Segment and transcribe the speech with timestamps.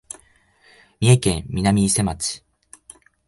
[0.99, 2.43] 三重県南伊勢町